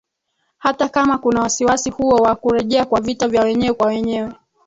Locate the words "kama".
0.89-1.17